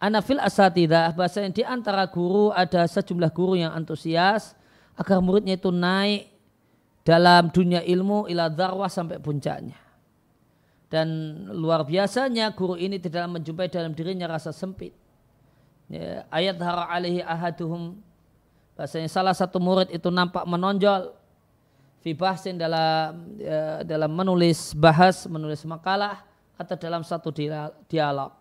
anafil 0.00 0.40
asatidah 0.40 1.12
bahasanya 1.12 1.52
di 1.52 1.60
antara 1.60 2.08
guru 2.08 2.48
ada 2.48 2.88
sejumlah 2.88 3.28
guru 3.28 3.60
yang 3.60 3.76
antusias 3.76 4.56
agar 4.98 5.18
muridnya 5.22 5.58
itu 5.58 5.70
naik 5.74 6.30
dalam 7.06 7.50
dunia 7.50 7.80
ilmu 7.82 8.28
ila 8.30 8.46
darwah 8.50 8.88
sampai 8.90 9.18
puncaknya. 9.18 9.78
Dan 10.90 11.06
luar 11.54 11.86
biasanya 11.86 12.50
guru 12.50 12.74
ini 12.74 12.98
tidak 12.98 13.30
menjumpai 13.30 13.70
dalam 13.70 13.94
dirinya 13.94 14.26
rasa 14.26 14.50
sempit. 14.50 14.90
Ya, 15.86 16.26
ayat 16.30 16.58
hara 16.58 16.86
alaihi 16.90 17.22
ahaduhum 17.22 17.98
bahasanya 18.74 19.10
salah 19.10 19.34
satu 19.34 19.58
murid 19.58 19.90
itu 19.90 20.06
nampak 20.10 20.46
menonjol 20.46 21.14
fi 22.00 22.16
bahsin 22.16 22.56
dalam 22.58 23.36
ya, 23.38 23.84
dalam 23.86 24.10
menulis 24.10 24.72
bahas, 24.74 25.28
menulis 25.28 25.62
makalah 25.68 26.26
atau 26.58 26.74
dalam 26.74 27.06
satu 27.06 27.30
dialog. 27.86 28.39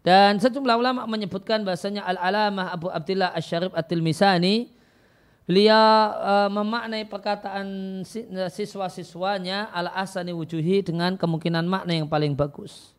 Dan 0.00 0.40
sejumlah 0.40 0.80
ulama 0.80 1.04
menyebutkan 1.04 1.60
bahasanya 1.60 2.08
Al-Alamah 2.08 2.72
Abu 2.72 2.88
Abdullah 2.88 3.36
Asy-Syarif 3.36 3.76
At-Tilmisani 3.76 4.72
beliau 5.44 5.76
uh, 6.16 6.48
memaknai 6.48 7.04
perkataan 7.04 8.00
siswa-siswanya 8.48 9.68
ala 9.74 9.92
asani 9.98 10.32
wujuhi 10.32 10.80
dengan 10.80 11.20
kemungkinan 11.20 11.68
makna 11.68 12.00
yang 12.00 12.08
paling 12.08 12.32
bagus. 12.32 12.96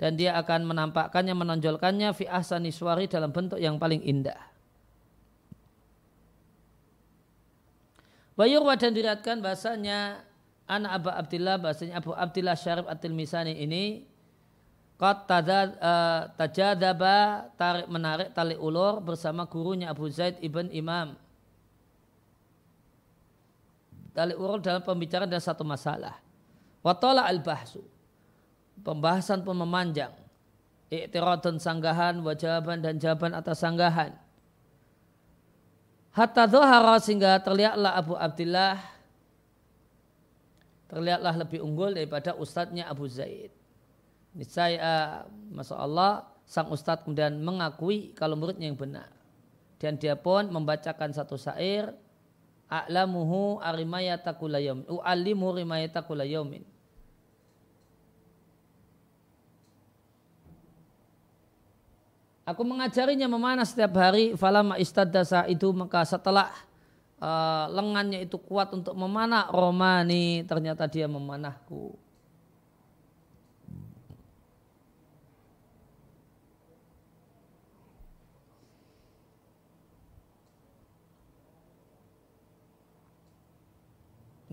Dan 0.00 0.16
dia 0.16 0.34
akan 0.40 0.66
menampakkannya, 0.72 1.34
menonjolkannya 1.36 2.16
fi 2.16 2.26
ahsani 2.26 2.72
suari 2.72 3.04
dalam 3.06 3.30
bentuk 3.30 3.60
yang 3.60 3.76
paling 3.76 4.00
indah. 4.02 4.40
Bayurwa 8.34 8.74
dan 8.74 8.90
diriatkan 8.90 9.38
bahasanya 9.38 10.26
anak 10.66 10.90
Abu 10.98 11.10
Abdillah 11.12 11.56
bahasanya 11.60 12.02
Abu 12.02 12.10
Abdillah 12.10 12.58
Syarif 12.58 12.86
At-Tilmisani 12.90 13.54
ini 13.62 14.13
Qad 14.94 15.26
eh, 15.26 16.20
tajadaba 16.38 17.50
tarik 17.58 17.90
menarik 17.90 18.30
tali 18.30 18.54
ulur 18.54 19.02
bersama 19.02 19.42
gurunya 19.50 19.90
Abu 19.90 20.06
Zaid 20.06 20.38
ibn 20.38 20.70
Imam. 20.70 21.18
Tali 24.14 24.38
ulur 24.38 24.62
dalam 24.62 24.86
pembicaraan 24.86 25.26
dan 25.26 25.42
satu 25.42 25.66
masalah. 25.66 26.14
Watola 26.86 27.26
al-bahsu. 27.26 27.82
Pembahasan 28.86 29.42
pun 29.42 29.58
memanjang. 29.58 30.14
Iktiradun 30.86 31.58
sanggahan, 31.58 32.22
wajaban 32.22 32.78
dan 32.78 32.94
jawaban 33.02 33.34
atas 33.34 33.58
sanggahan. 33.58 34.14
Hatta 36.14 36.46
dhuhara 36.46 37.02
sehingga 37.02 37.42
terlihatlah 37.42 37.98
Abu 37.98 38.14
Abdullah 38.14 38.78
terlihatlah 40.86 41.34
lebih 41.42 41.58
unggul 41.58 41.90
daripada 41.90 42.38
ustadznya 42.38 42.86
Abu 42.86 43.10
Zaid. 43.10 43.50
Ini 44.34 44.44
saya, 44.50 45.22
Masya 45.54 45.76
Allah, 45.78 46.26
sang 46.42 46.68
ustadz 46.74 47.06
kemudian 47.06 47.38
mengakui 47.38 48.10
kalau 48.18 48.34
muridnya 48.34 48.66
yang 48.66 48.78
benar. 48.78 49.08
Dan 49.78 49.94
dia 49.94 50.18
pun 50.18 50.50
membacakan 50.50 51.14
satu 51.14 51.38
syair, 51.38 51.94
A'lamuhu 52.66 53.62
arimayata 53.62 54.34
kulayomin, 54.34 54.88
u'alimu 54.90 55.54
rimayata 55.54 56.02
kulayomin. 56.02 56.66
Aku 62.44 62.60
mengajarinya 62.60 63.24
memanah 63.24 63.64
setiap 63.64 63.96
hari. 63.96 64.36
Falama 64.36 64.76
istadasa 64.76 65.48
itu 65.48 65.72
maka 65.72 66.04
setelah 66.04 66.52
uh, 67.16 67.72
lengannya 67.72 68.20
itu 68.20 68.36
kuat 68.36 68.68
untuk 68.76 68.92
memanah 68.92 69.48
Romani 69.48 70.44
ternyata 70.44 70.84
dia 70.84 71.08
memanahku. 71.08 72.03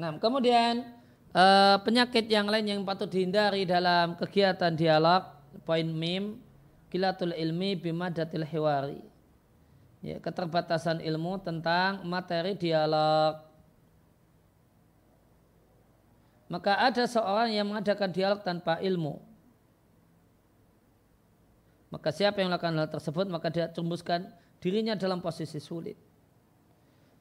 Nah, 0.02 0.18
kemudian 0.18 0.82
uh, 1.30 1.78
penyakit 1.86 2.26
yang 2.26 2.50
lain 2.50 2.66
yang 2.66 2.82
patut 2.82 3.06
dihindari 3.06 3.70
dalam 3.70 4.18
kegiatan 4.18 4.74
dialog, 4.74 5.30
poin 5.62 5.86
mim, 5.86 6.42
kilatul 6.90 7.38
ilmi 7.38 7.78
bimadatil 7.78 8.42
hiwari. 8.42 8.98
Ya, 10.02 10.18
keterbatasan 10.18 11.06
ilmu 11.06 11.38
tentang 11.46 12.02
materi 12.02 12.58
dialog. 12.58 13.46
Maka 16.50 16.82
ada 16.82 17.06
seorang 17.06 17.54
yang 17.54 17.70
mengadakan 17.70 18.10
dialog 18.10 18.42
tanpa 18.42 18.82
ilmu. 18.82 19.22
Maka 21.94 22.10
siapa 22.10 22.42
yang 22.42 22.50
melakukan 22.50 22.74
hal 22.74 22.90
tersebut 22.90 23.30
maka 23.30 23.54
dia 23.54 23.70
cumbuskan 23.70 24.34
dirinya 24.58 24.98
dalam 24.98 25.22
posisi 25.22 25.62
sulit. 25.62 25.96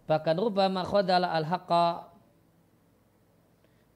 Bahkan 0.09 0.35
rubama 0.41 0.81
khodala 0.83 1.37
al-haqqa 1.37 2.10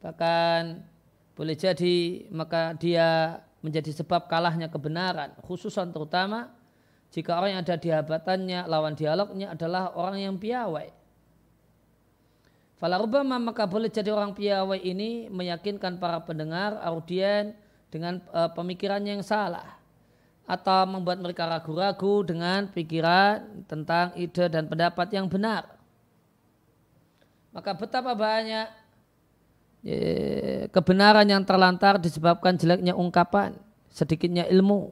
bahkan 0.05 0.85
boleh 1.33 1.57
jadi 1.57 2.29
maka 2.29 2.77
dia 2.77 3.40
menjadi 3.64 4.05
sebab 4.05 4.29
kalahnya 4.29 4.69
kebenaran, 4.69 5.33
khususan 5.40 5.88
terutama 5.88 6.53
jika 7.14 7.38
orang 7.38 7.57
yang 7.57 7.62
ada 7.62 7.77
di 7.79 7.88
habatannya, 7.95 8.61
lawan 8.67 8.99
dialognya 8.99 9.55
adalah 9.55 9.95
orang 9.95 10.19
yang 10.19 10.35
piawai. 10.35 10.90
Falarubama 12.75 13.38
maka 13.38 13.71
boleh 13.71 13.87
jadi 13.87 14.11
orang 14.11 14.35
piawai 14.35 14.83
ini 14.83 15.31
meyakinkan 15.31 16.03
para 16.03 16.19
pendengar, 16.27 16.75
audien 16.83 17.55
dengan 17.87 18.19
uh, 18.35 18.51
pemikirannya 18.51 19.14
yang 19.14 19.23
salah. 19.23 19.79
Atau 20.45 20.85
membuat 20.90 21.23
mereka 21.23 21.49
ragu-ragu 21.49 22.27
dengan 22.27 22.69
pikiran 22.69 23.64
tentang 23.64 24.12
ide 24.19 24.51
dan 24.51 24.69
pendapat 24.69 25.09
yang 25.14 25.31
benar. 25.31 25.71
Maka 27.55 27.79
betapa 27.79 28.12
banyak 28.12 28.84
kebenaran 30.73 31.29
yang 31.29 31.44
terlantar 31.44 32.01
disebabkan 32.01 32.57
jeleknya 32.57 32.97
ungkapan, 32.97 33.53
sedikitnya 33.92 34.49
ilmu. 34.49 34.88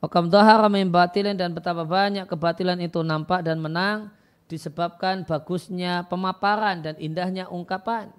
Wakam 0.00 0.28
dahara 0.32 0.68
membatilin 0.68 1.36
dan 1.36 1.52
betapa 1.52 1.84
banyak 1.84 2.24
kebatilan 2.28 2.80
itu 2.80 3.00
nampak 3.04 3.44
dan 3.44 3.60
menang 3.60 4.12
disebabkan 4.48 5.24
bagusnya 5.24 6.08
pemaparan 6.08 6.80
dan 6.84 6.96
indahnya 7.00 7.48
ungkapan. 7.48 8.12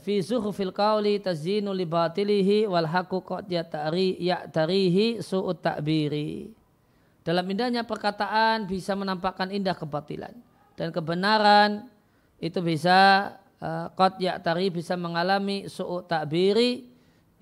Fi 0.00 0.24
zuhufil 0.24 0.72
qawli 0.72 1.20
tazinu 1.20 1.76
li 1.76 1.84
batilihi 1.84 2.64
wal 2.64 2.88
haqu 2.88 3.20
qad 3.20 3.52
ya'tarihi 3.52 5.20
su'ut 5.20 5.60
ta'biri. 5.60 6.56
Dalam 7.20 7.44
indahnya 7.52 7.84
perkataan 7.84 8.64
bisa 8.64 8.96
menampakkan 8.96 9.52
indah 9.52 9.76
kebatilan 9.76 10.32
dan 10.72 10.88
kebenaran 10.88 11.84
itu 12.40 12.64
bisa 12.64 13.28
Eh, 13.28 13.47
qad 13.60 14.22
ya'tari 14.22 14.70
bisa 14.70 14.94
mengalami 14.94 15.66
su'u 15.66 16.06
takbiri 16.06 16.86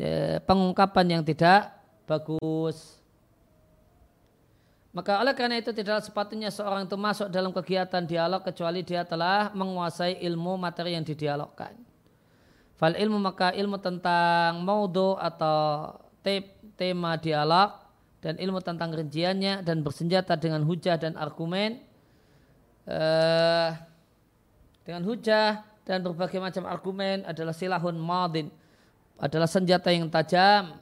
ya, 0.01 0.41
pengungkapan 0.45 1.21
yang 1.21 1.23
tidak 1.23 1.77
bagus. 2.09 2.97
Maka 4.97 5.21
oleh 5.21 5.37
karena 5.37 5.61
itu 5.61 5.77
tidak 5.77 6.09
sepatutnya 6.09 6.49
seorang 6.49 6.89
itu 6.89 6.97
masuk 6.97 7.29
dalam 7.29 7.53
kegiatan 7.53 8.01
dialog 8.09 8.41
kecuali 8.41 8.81
dia 8.81 9.05
telah 9.05 9.53
menguasai 9.53 10.25
ilmu 10.25 10.57
materi 10.57 10.97
yang 10.97 11.05
didialogkan. 11.05 11.77
Fal 12.81 12.97
ilmu 12.97 13.21
maka 13.21 13.53
ilmu 13.53 13.77
tentang 13.77 14.65
maudu 14.65 15.21
atau 15.21 16.01
tema 16.81 17.21
dialog 17.21 17.77
dan 18.25 18.41
ilmu 18.41 18.65
tentang 18.65 18.89
rinciannya 18.97 19.61
dan 19.61 19.85
bersenjata 19.85 20.37
dengan 20.41 20.65
hujah 20.65 20.97
dan 20.97 21.13
argumen 21.21 21.77
uh, 22.89 23.77
dengan 24.81 25.03
hujah 25.05 25.76
dan 25.87 26.03
berbagai 26.03 26.43
macam 26.43 26.67
argumen 26.67 27.23
adalah 27.23 27.55
silahun 27.55 27.95
madin 27.95 28.51
adalah 29.17 29.47
senjata 29.47 29.95
yang 29.95 30.11
tajam 30.11 30.77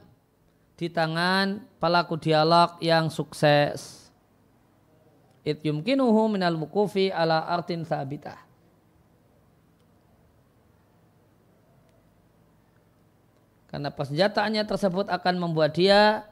di 0.75 0.91
tangan 0.91 1.63
pelaku 1.79 2.19
dialog 2.19 2.75
yang 2.83 3.07
sukses. 3.07 4.11
It 5.45 5.61
yumkinuhu 5.61 6.35
minal 6.35 6.57
mukufi 6.57 7.13
ala 7.13 7.45
artin 7.47 7.85
sabitah. 7.85 8.41
Karena 13.69 13.93
persenjataannya 13.93 14.63
tersebut 14.65 15.05
akan 15.11 15.35
membuat 15.37 15.77
dia 15.77 16.25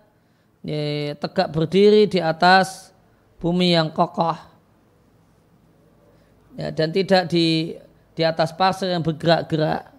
ya, 0.65 1.13
tegak 1.13 1.51
berdiri 1.51 2.09
di 2.09 2.23
atas 2.23 2.95
bumi 3.37 3.75
yang 3.75 3.91
kokoh 3.91 4.39
ya, 6.55 6.71
dan 6.71 6.89
tidak 6.95 7.27
di 7.27 7.75
di 8.13 8.21
atas 8.21 8.53
pasir 8.53 8.93
yang 8.93 9.01
bergerak-gerak. 9.01 9.93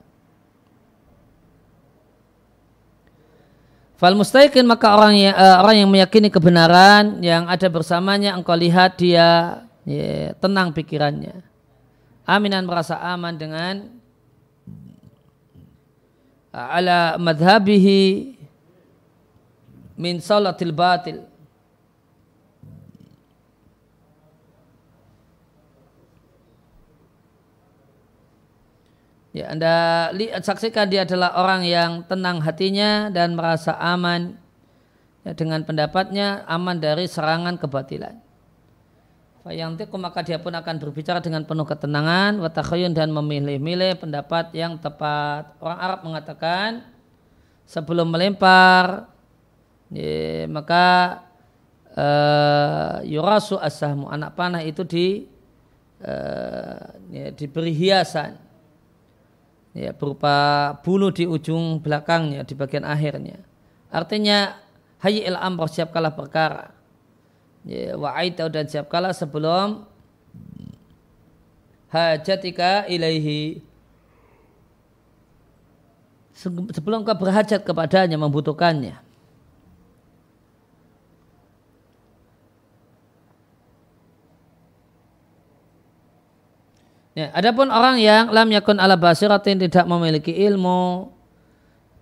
Fal 3.95 4.15
mustaiqin 4.19 4.67
maka 4.67 4.91
orang 4.91 5.15
yang, 5.15 5.35
uh, 5.39 5.63
orang 5.63 5.77
yang 5.83 5.91
meyakini 5.91 6.29
kebenaran 6.31 7.23
yang 7.23 7.47
ada 7.47 7.71
bersamanya 7.71 8.35
engkau 8.35 8.59
lihat 8.59 8.99
dia 8.99 9.63
ya, 9.87 10.35
tenang 10.39 10.75
pikirannya. 10.75 11.43
Aminan 12.27 12.67
merasa 12.67 12.99
aman 12.99 13.35
dengan 13.39 13.75
uh, 16.51 16.69
ala 16.75 17.15
madhabihi 17.23 18.35
min 19.95 20.19
salatil 20.19 20.75
batil 20.75 21.23
Ya, 29.35 29.51
Anda 29.51 29.75
lihat 30.15 30.47
saksikan 30.47 30.87
dia 30.87 31.03
adalah 31.03 31.35
orang 31.35 31.67
yang 31.67 32.07
tenang 32.07 32.39
hatinya 32.39 33.11
dan 33.11 33.35
merasa 33.35 33.75
aman 33.83 34.39
ya, 35.27 35.35
dengan 35.35 35.67
pendapatnya, 35.67 36.47
aman 36.47 36.79
dari 36.79 37.11
serangan 37.11 37.59
kebatilan. 37.59 38.23
Fayantiku 39.43 39.99
maka 39.99 40.23
dia 40.23 40.39
pun 40.39 40.55
akan 40.55 40.79
berbicara 40.79 41.19
dengan 41.19 41.43
penuh 41.43 41.67
ketenangan, 41.67 42.39
watakhayun 42.47 42.95
dan 42.95 43.11
memilih-milih 43.11 43.99
pendapat 43.99 44.55
yang 44.55 44.79
tepat. 44.79 45.51
Orang 45.59 45.83
Arab 45.83 46.01
mengatakan 46.07 46.87
sebelum 47.67 48.15
melempar 48.15 49.11
ya, 49.91 50.47
maka 50.47 50.87
uh, 51.91 53.03
yurasu 53.03 53.59
asahmu 53.59 54.07
anak 54.07 54.39
panah 54.39 54.63
itu 54.63 54.87
di 54.87 55.27
uh, 56.07 56.87
ya, 57.11 57.35
diberi 57.35 57.75
hiasan 57.75 58.44
ya 59.75 59.91
berupa 59.91 60.71
bulu 60.87 61.11
di 61.11 61.27
ujung 61.27 61.83
belakangnya 61.83 62.47
di 62.47 62.55
bagian 62.55 62.87
akhirnya. 62.87 63.43
Artinya 63.91 64.55
hayy 65.03 65.27
il 65.27 65.37
amr 65.37 65.67
siapkalah 65.67 66.15
perkara. 66.15 66.71
Ya, 67.67 67.97
wa 67.99 68.15
dan 68.51 68.69
siapkalah 68.71 69.17
sebelum 69.17 69.89
hajatika 71.89 72.85
ilaihi 72.91 73.65
sebelum 76.35 77.07
kau 77.07 77.17
berhajat 77.17 77.63
kepadanya 77.63 78.19
membutuhkannya. 78.19 78.99
Ya, 87.15 87.31
adapun 87.31 87.71
orang 87.71 88.03
yang 88.03 88.35
lam 88.35 88.51
yakun 88.51 88.83
ala 88.83 88.99
basiratin 88.99 89.63
tidak 89.63 89.87
memiliki 89.87 90.35
ilmu 90.35 91.15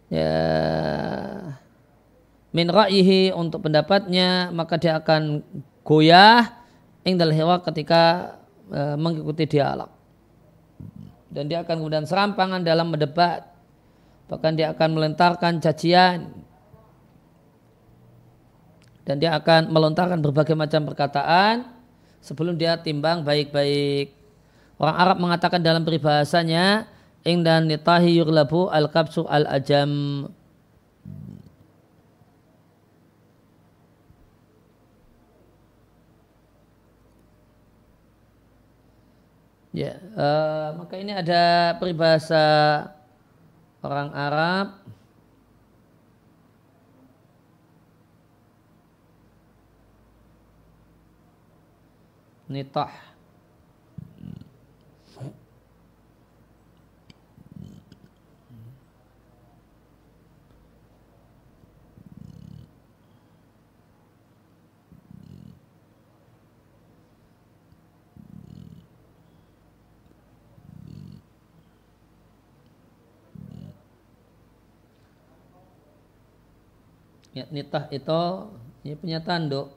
ya 0.09 0.33
min 2.49 2.69
ra'yihi 2.73 3.37
untuk 3.37 3.69
pendapatnya 3.69 4.49
maka 4.57 4.81
dia 4.81 4.97
akan 4.97 5.45
goyah 5.85 6.49
ingdal 7.05 7.29
hewa 7.29 7.61
ketika 7.61 8.35
e, 8.73 8.97
mengikuti 8.97 9.45
dialog. 9.45 9.93
Dan 11.29 11.49
dia 11.49 11.61
akan 11.61 11.85
kemudian 11.85 12.09
serampangan 12.09 12.65
dalam 12.65 12.89
mendebat 12.89 13.53
bahkan 14.33 14.57
dia 14.57 14.73
akan 14.73 14.97
melentarkan 14.97 15.61
cacian. 15.61 16.33
Dan 19.05 19.21
dia 19.21 19.37
akan 19.37 19.69
melontarkan 19.69 20.25
berbagai 20.25 20.57
macam 20.57 20.89
perkataan 20.89 21.69
sebelum 22.25 22.57
dia 22.57 22.81
timbang 22.81 23.21
baik-baik 23.27 24.22
Orang 24.83 24.99
Arab 24.99 25.17
mengatakan 25.23 25.63
dalam 25.63 25.87
peribahasanya 25.87 26.91
dan 27.23 27.71
nitahi 27.71 28.19
yurlabu 28.19 28.67
al-kabsu 28.67 29.23
al-ajam. 29.31 30.27
Ya, 39.71 40.03
uh, 40.19 40.83
maka 40.83 40.99
ini 40.99 41.15
ada 41.15 41.79
peribahasa 41.79 42.43
orang 43.87 44.11
Arab 44.13 44.67
nitah 52.51 53.12
nitah 77.33 77.89
itu 77.89 78.23
ini 78.85 78.95
punya 78.99 79.19
tanduk. 79.25 79.73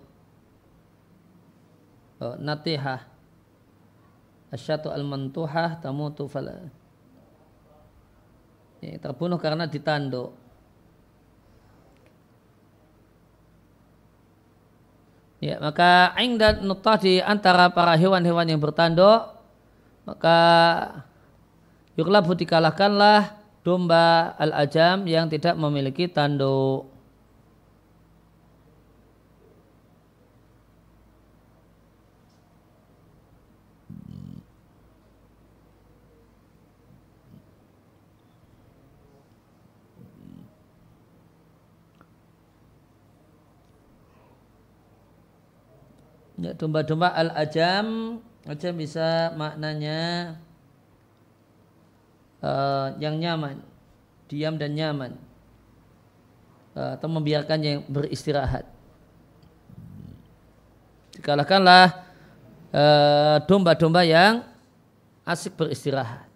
Oh, 2.19 2.35
natihah. 2.39 3.03
Asyatu 4.51 4.91
al-mantuhah 4.91 5.79
tamutu 5.79 6.27
fala. 6.31 6.71
Ya, 8.79 8.99
terbunuh 8.99 9.39
karena 9.39 9.67
ditanduk. 9.67 10.35
Ya, 15.43 15.59
maka 15.59 16.15
aing 16.15 16.39
dan 16.39 16.63
nutah 16.63 16.97
di 16.97 17.19
antara 17.21 17.69
para 17.69 17.93
hewan-hewan 17.93 18.47
yang 18.49 18.57
bertanduk 18.57 19.35
maka 20.05 20.37
yuklabu 21.97 22.37
dikalahkanlah 22.37 23.41
domba 23.65 24.37
al-ajam 24.37 25.09
yang 25.09 25.25
tidak 25.25 25.57
memiliki 25.57 26.05
tanduk. 26.05 26.94
Ya, 46.45 46.53
domba-domba 46.53 47.09
al-ajam 47.09 48.21
ajam 48.45 48.77
bisa 48.77 49.33
maknanya 49.33 50.37
uh, 52.45 52.93
yang 53.01 53.17
nyaman, 53.17 53.65
diam 54.29 54.53
dan 54.53 54.77
nyaman. 54.77 55.17
Uh, 56.77 56.93
atau 57.01 57.09
membiarkannya 57.09 57.89
beristirahat. 57.89 58.69
Dikalahkanlah 61.17 62.05
uh, 62.69 63.41
domba-domba 63.49 64.05
yang 64.05 64.45
asik 65.25 65.57
beristirahat. 65.57 66.29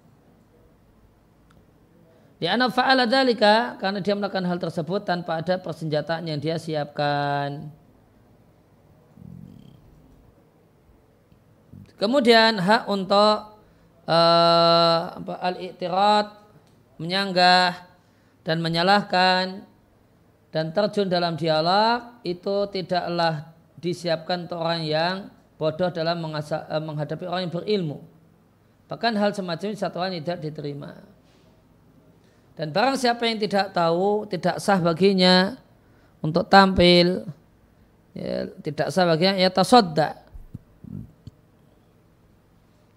Di 2.41 2.49
anak 2.49 2.73
fa'ala 2.73 3.05
dalika 3.05 3.77
karena 3.77 4.01
dia 4.01 4.17
melakukan 4.17 4.47
hal 4.47 4.57
tersebut 4.57 5.05
tanpa 5.05 5.43
ada 5.43 5.61
persenjataan 5.61 6.25
yang 6.25 6.39
dia 6.41 6.57
siapkan. 6.57 7.77
Kemudian 11.99 12.55
hak 12.63 12.87
untuk 12.87 13.59
uh, 14.07 15.03
al-i'tirad 15.19 16.31
menyanggah 16.95 17.75
dan 18.47 18.63
menyalahkan 18.63 19.67
dan 20.47 20.71
terjun 20.71 21.11
dalam 21.11 21.35
dialog 21.35 22.23
itu 22.23 22.71
tidaklah 22.71 23.51
disiapkan 23.75 24.47
untuk 24.47 24.63
orang 24.63 24.87
yang 24.87 25.15
bodoh 25.59 25.91
dalam 25.91 26.23
uh, 26.23 26.79
menghadapi 26.79 27.27
orang 27.27 27.51
yang 27.51 27.53
berilmu. 27.53 27.99
Bahkan 28.87 29.19
hal 29.19 29.35
semacam 29.35 29.67
ini 29.67 29.77
satu 29.77 29.99
orang 29.99 30.23
tidak 30.23 30.39
diterima. 30.39 31.03
Dan 32.55 32.71
barang 32.71 32.95
siapa 32.95 33.27
yang 33.27 33.43
tidak 33.43 33.75
tahu, 33.75 34.23
tidak 34.31 34.55
sah 34.63 34.79
baginya 34.79 35.59
untuk 36.23 36.47
tampil, 36.47 37.27
ya, 38.15 38.47
tidak 38.63 38.87
sah 38.87 39.03
baginya, 39.03 39.35
ya 39.35 39.51
tasodda 39.51 40.28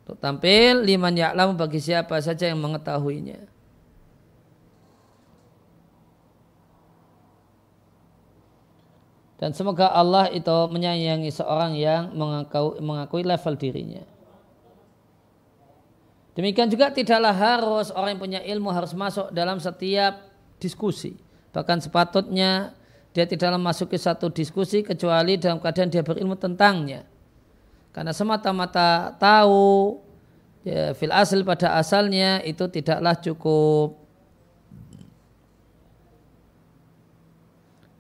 untuk 0.02 0.18
tampil 0.18 0.82
liman 0.82 1.14
ya'lamu 1.14 1.54
bagi 1.54 1.78
siapa 1.78 2.18
saja 2.18 2.50
yang 2.50 2.58
mengetahuinya. 2.58 3.46
Dan 9.42 9.50
semoga 9.58 9.90
Allah 9.90 10.30
itu 10.30 10.54
menyayangi 10.70 11.30
seorang 11.34 11.74
yang 11.74 12.14
mengakui, 12.14 12.78
mengakui 12.78 13.22
level 13.26 13.54
dirinya. 13.58 14.06
Demikian 16.38 16.70
juga 16.70 16.94
tidaklah 16.94 17.34
harus 17.34 17.90
orang 17.90 18.14
yang 18.14 18.22
punya 18.22 18.40
ilmu 18.40 18.70
harus 18.70 18.94
masuk 18.94 19.34
dalam 19.34 19.58
setiap 19.58 20.30
diskusi. 20.62 21.18
Bahkan 21.50 21.82
sepatutnya 21.82 22.72
dia 23.12 23.26
tidak 23.28 23.52
memasuki 23.58 23.98
satu 24.00 24.32
diskusi 24.32 24.80
kecuali 24.80 25.36
dalam 25.36 25.60
keadaan 25.60 25.92
dia 25.92 26.00
berilmu 26.00 26.38
tentangnya. 26.38 27.04
Karena 27.92 28.16
semata-mata 28.16 29.12
tahu 29.20 30.00
ya, 30.64 30.96
fil 30.96 31.12
asal 31.12 31.44
pada 31.44 31.76
asalnya 31.76 32.40
itu 32.40 32.64
tidaklah 32.72 33.12
cukup. 33.20 34.00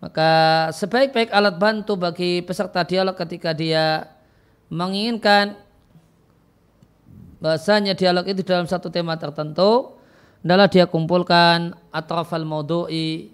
Maka 0.02 0.32
sebaik-baik 0.74 1.30
alat 1.30 1.54
bantu 1.60 1.94
bagi 1.94 2.42
peserta 2.42 2.82
dialog 2.82 3.14
ketika 3.14 3.54
dia 3.54 4.10
menginginkan 4.66 5.54
bahasanya 7.38 7.94
dialog 7.94 8.26
itu 8.26 8.42
dalam 8.42 8.66
satu 8.66 8.90
tema 8.90 9.14
tertentu 9.14 9.94
adalah 10.42 10.66
dia 10.66 10.90
kumpulkan 10.90 11.76
atrafal 11.94 12.42
maudu'i 12.42 13.30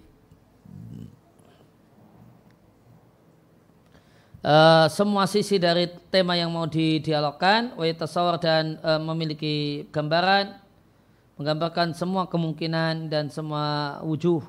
uh, 4.49 4.89
semua 4.89 5.29
sisi 5.29 5.61
dari 5.61 5.85
tema 6.09 6.33
yang 6.33 6.49
mau 6.49 6.65
didialogkan 6.65 7.77
tasawur 7.93 8.41
dan 8.41 8.81
uh, 8.81 8.97
memiliki 8.97 9.85
gambaran 9.93 10.57
menggambarkan 11.37 11.93
semua 11.93 12.25
kemungkinan 12.25 13.13
dan 13.13 13.29
semua 13.29 14.01
wujuh 14.01 14.41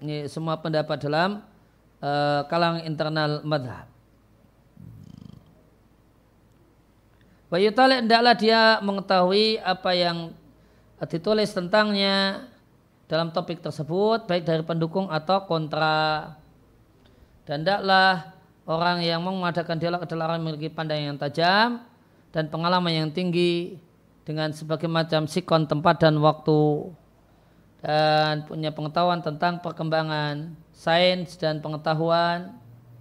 ini 0.00 0.24
semua 0.32 0.56
pendapat 0.56 0.96
dalam 1.04 1.44
uh, 2.00 2.42
kalangan 2.48 2.88
internal 2.88 3.44
madhab 3.44 3.90
Wa 7.50 7.58
yutali 7.58 7.98
hendaklah 7.98 8.38
dia 8.38 8.78
mengetahui 8.78 9.58
apa 9.58 9.90
yang 9.90 10.30
ditulis 11.10 11.50
tentangnya 11.50 12.46
dalam 13.10 13.34
topik 13.34 13.58
tersebut 13.58 14.22
baik 14.30 14.46
dari 14.46 14.62
pendukung 14.62 15.10
atau 15.10 15.42
kontra. 15.50 16.38
Dan 17.50 17.66
hendaklah 17.66 18.30
orang 18.62 19.02
yang 19.02 19.26
mengadakan 19.26 19.74
dialog 19.82 20.06
adalah 20.06 20.30
orang 20.30 20.38
yang 20.38 20.46
memiliki 20.54 20.70
pandangan 20.70 21.02
yang 21.02 21.18
tajam 21.18 21.82
dan 22.30 22.46
pengalaman 22.46 22.94
yang 22.94 23.10
tinggi 23.10 23.74
dengan 24.22 24.54
sebagai 24.54 24.86
macam 24.86 25.26
sikon 25.26 25.66
tempat 25.66 25.98
dan 25.98 26.14
waktu. 26.22 26.94
Dan 27.82 28.46
punya 28.46 28.70
pengetahuan 28.70 29.18
tentang 29.18 29.58
perkembangan 29.58 30.54
sains 30.70 31.34
dan 31.34 31.58
pengetahuan 31.58 32.54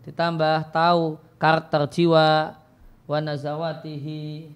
ditambah 0.10 0.74
tahu 0.74 1.22
karakter 1.38 1.86
jiwa 1.86 2.58
wa 3.06 3.20
nazawatihi 3.22 4.50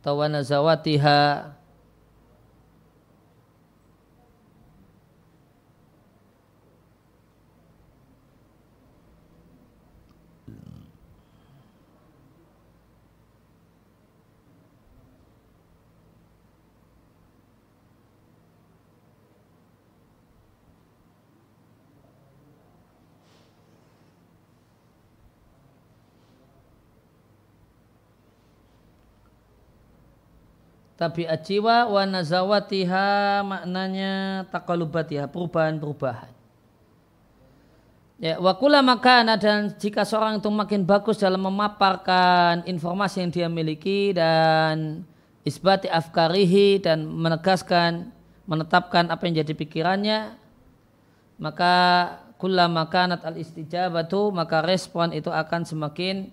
atau 0.00 0.16
wa 0.16 0.32
tabiat 30.94 31.42
jiwa 31.42 31.90
wa 31.90 32.02
nazawatiha 32.06 33.42
maknanya 33.42 34.44
takalubatiha 34.50 35.26
perubahan-perubahan. 35.30 36.30
Ya, 38.22 38.38
wa 38.38 38.54
makana 38.80 39.34
dan 39.34 39.74
jika 39.74 40.06
seorang 40.06 40.38
itu 40.38 40.46
makin 40.46 40.86
bagus 40.86 41.18
dalam 41.18 41.42
memaparkan 41.44 42.62
informasi 42.62 43.26
yang 43.26 43.30
dia 43.34 43.48
miliki 43.50 44.14
dan 44.14 45.02
isbati 45.42 45.90
afkarihi 45.90 46.78
dan 46.78 47.04
menegaskan 47.04 48.14
menetapkan 48.46 49.10
apa 49.10 49.28
yang 49.28 49.44
jadi 49.44 49.52
pikirannya 49.52 50.20
maka 51.42 51.74
kula 52.38 52.70
makanat 52.70 53.20
al 53.26 53.36
istijabatu 53.36 54.30
maka 54.30 54.62
respon 54.62 55.10
itu 55.10 55.28
akan 55.28 55.66
semakin 55.66 56.30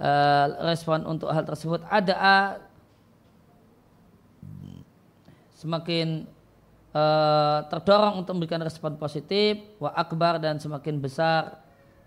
uh, 0.00 0.46
respon 0.72 1.04
untuk 1.06 1.30
hal 1.30 1.44
tersebut 1.44 1.84
ada 1.86 2.16
semakin 5.60 6.24
uh, 6.96 7.68
terdorong 7.68 8.24
untuk 8.24 8.40
memberikan 8.40 8.64
respon 8.64 8.96
positif 8.96 9.60
wa 9.76 9.92
akbar 9.92 10.40
dan 10.40 10.56
semakin 10.56 10.96
besar 10.96 11.60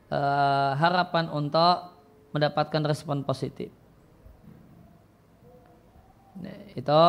uh, 0.09 0.73
harapan 0.73 1.29
untuk 1.29 1.93
mendapatkan 2.33 2.81
respon 2.81 3.21
positif. 3.21 3.69
Nah, 6.41 6.57
itu 6.73 7.05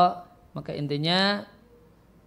maka 0.53 0.77
intinya 0.77 1.49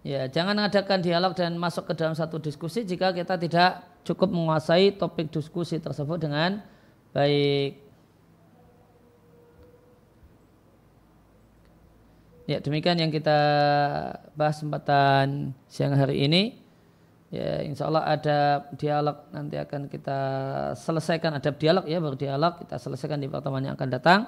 ya 0.02 0.26
jangan 0.26 0.58
mengadakan 0.58 0.98
dialog 0.98 1.32
dan 1.38 1.54
masuk 1.54 1.86
ke 1.86 1.94
dalam 1.94 2.18
satu 2.18 2.42
diskusi 2.42 2.82
jika 2.82 3.14
kita 3.14 3.38
tidak 3.38 3.86
cukup 4.02 4.34
menguasai 4.34 4.98
topik 4.98 5.30
diskusi 5.30 5.78
tersebut 5.78 6.18
dengan 6.18 6.58
baik. 7.14 7.87
Ya 12.48 12.64
demikian 12.64 12.96
yang 12.96 13.12
kita 13.12 13.36
bahas 14.32 14.56
kesempatan 14.56 15.52
siang 15.68 15.92
hari 15.92 16.24
ini. 16.24 16.56
Ya 17.28 17.60
insya 17.60 17.92
Allah 17.92 18.08
ada 18.08 18.38
dialog 18.80 19.28
nanti 19.36 19.60
akan 19.60 19.92
kita 19.92 20.18
selesaikan 20.80 21.36
ada 21.36 21.52
dialog 21.52 21.84
ya 21.84 22.00
baru 22.00 22.16
dialog 22.16 22.64
kita 22.64 22.80
selesaikan 22.80 23.20
di 23.20 23.28
pertemuan 23.28 23.68
yang 23.68 23.76
akan 23.76 23.92
datang. 23.92 24.20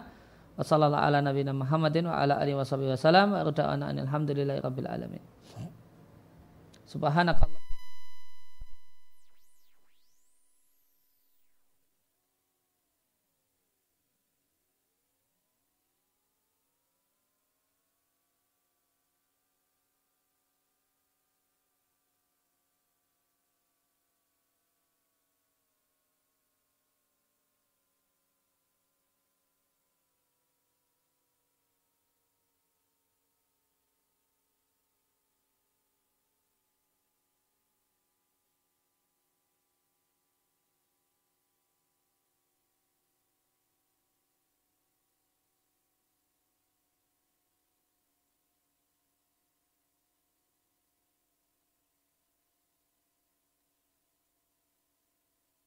Wassalamualaikum 0.61 1.09
ala 1.09 1.18
nabiyina 1.24 1.56
Muhammadin 1.56 2.12
wa 2.12 2.20
ala 2.20 2.37
alihi 2.37 2.61
wasallam 2.61 3.33
wa 3.33 3.40
alhamdulillahi 3.40 4.61
rabbil 4.61 4.88
alamin. 4.92 5.24
Subhanakallah 6.85 7.60